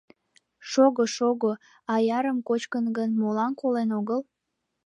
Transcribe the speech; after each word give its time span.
Шого-шого, 0.69 1.51
аярым 1.95 2.37
кочкын 2.47 2.85
гын, 2.97 3.09
молан 3.19 3.51
колен 3.61 3.89
огыл? 3.99 4.21